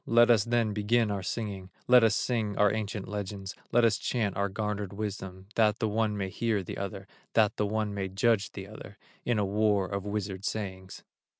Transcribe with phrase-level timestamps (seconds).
[0.07, 4.35] Let us then begin our singing, Let us sing our ancient legends, Let us chant
[4.35, 8.53] our garnered wisdom, That the one may hear the other, That the one may judge
[8.53, 11.03] the other, In a war of wizard sayings."